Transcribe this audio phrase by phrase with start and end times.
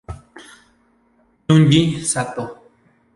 [1.47, 2.43] Junji Sato